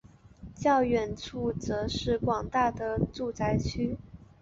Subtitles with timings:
[0.55, 3.99] 较远处则是广大的住宅区。